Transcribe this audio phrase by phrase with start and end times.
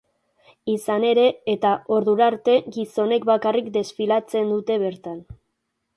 [0.75, 5.25] Izan ere, eta, ordura arte, gizonek bakarrik desfilatzen dute bertan.